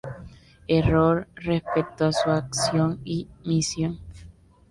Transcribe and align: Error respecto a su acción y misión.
Error 0.67 1.27
respecto 1.35 2.05
a 2.07 2.11
su 2.11 2.31
acción 2.31 2.99
y 3.05 3.27
misión. 3.45 3.99